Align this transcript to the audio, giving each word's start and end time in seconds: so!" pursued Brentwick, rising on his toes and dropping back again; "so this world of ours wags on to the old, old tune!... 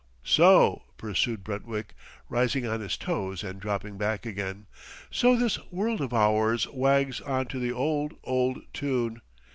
so!" 0.23 0.81
pursued 0.97 1.43
Brentwick, 1.43 1.93
rising 2.27 2.65
on 2.65 2.79
his 2.81 2.97
toes 2.97 3.43
and 3.43 3.59
dropping 3.61 3.99
back 3.99 4.25
again; 4.25 4.65
"so 5.11 5.35
this 5.35 5.59
world 5.71 6.01
of 6.01 6.11
ours 6.11 6.67
wags 6.69 7.21
on 7.21 7.45
to 7.45 7.59
the 7.59 7.71
old, 7.71 8.15
old 8.23 8.61
tune!... 8.73 9.21